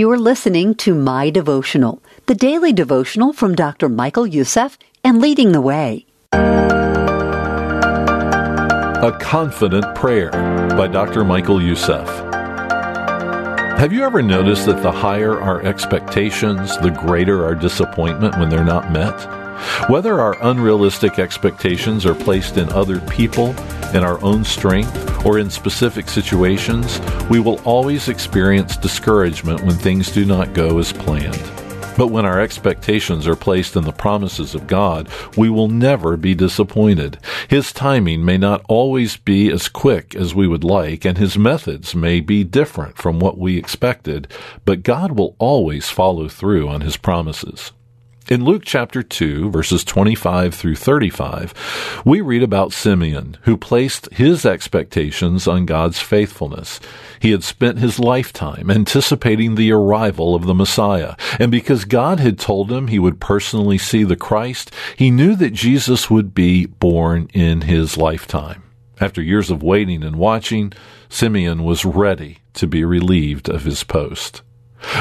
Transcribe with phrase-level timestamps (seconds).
[0.00, 3.90] You are listening to My Devotional, the daily devotional from Dr.
[3.90, 6.06] Michael Youssef and Leading the Way.
[6.32, 6.38] A
[9.20, 10.30] Confident Prayer
[10.70, 11.22] by Dr.
[11.22, 12.08] Michael Youssef.
[13.78, 18.64] Have you ever noticed that the higher our expectations, the greater our disappointment when they're
[18.64, 19.20] not met?
[19.90, 23.50] Whether our unrealistic expectations are placed in other people,
[23.92, 30.12] in our own strength, or in specific situations, we will always experience discouragement when things
[30.12, 31.40] do not go as planned.
[31.96, 36.34] But when our expectations are placed in the promises of God, we will never be
[36.34, 37.18] disappointed.
[37.48, 41.94] His timing may not always be as quick as we would like, and his methods
[41.94, 44.28] may be different from what we expected,
[44.64, 47.72] but God will always follow through on his promises.
[48.28, 54.46] In Luke chapter 2, verses 25 through 35, we read about Simeon, who placed his
[54.46, 56.78] expectations on God's faithfulness.
[57.18, 62.38] He had spent his lifetime anticipating the arrival of the Messiah, and because God had
[62.38, 67.28] told him he would personally see the Christ, he knew that Jesus would be born
[67.34, 68.62] in his lifetime.
[69.00, 70.72] After years of waiting and watching,
[71.08, 74.42] Simeon was ready to be relieved of his post.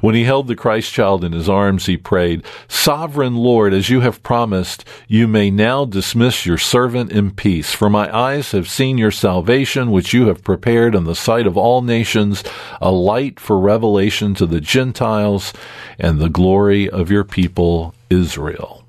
[0.00, 4.00] When he held the Christ child in his arms, he prayed, Sovereign Lord, as you
[4.00, 7.72] have promised, you may now dismiss your servant in peace.
[7.72, 11.56] For my eyes have seen your salvation, which you have prepared in the sight of
[11.56, 12.44] all nations,
[12.80, 15.52] a light for revelation to the Gentiles
[15.98, 18.84] and the glory of your people, Israel.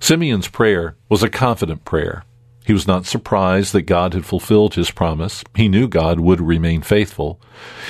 [0.00, 2.24] Simeon's prayer was a confident prayer.
[2.64, 5.42] He was not surprised that God had fulfilled his promise.
[5.54, 7.40] He knew God would remain faithful.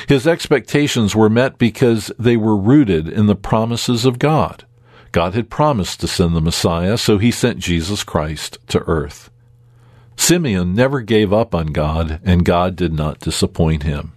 [0.09, 4.65] His expectations were met because they were rooted in the promises of God.
[5.13, 9.29] God had promised to send the Messiah, so he sent Jesus Christ to earth.
[10.17, 14.13] Simeon never gave up on God, and God did not disappoint him.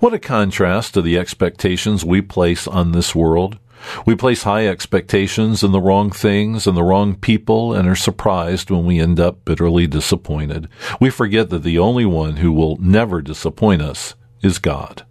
[0.00, 3.58] What a contrast to the expectations we place on this world.
[4.06, 8.70] We place high expectations in the wrong things and the wrong people and are surprised
[8.70, 10.68] when we end up bitterly disappointed.
[11.00, 15.04] We forget that the only one who will never disappoint us is God.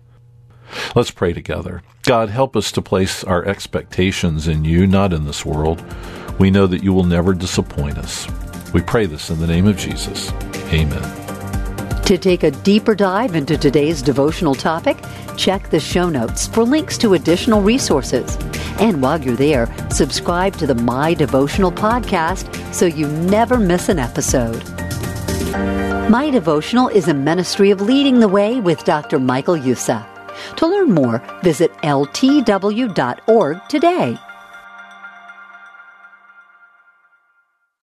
[0.95, 1.81] Let's pray together.
[2.03, 5.83] God, help us to place our expectations in you, not in this world.
[6.39, 8.27] We know that you will never disappoint us.
[8.73, 10.31] We pray this in the name of Jesus.
[10.71, 11.26] Amen.
[12.07, 14.97] To take a deeper dive into today's devotional topic,
[15.35, 18.37] check the show notes for links to additional resources.
[18.79, 23.99] And while you're there, subscribe to the My Devotional podcast so you never miss an
[23.99, 24.63] episode.
[26.09, 29.19] My Devotional is a ministry of leading the way with Dr.
[29.19, 30.05] Michael Youssef.
[30.55, 34.17] To learn more, visit ltw.org today.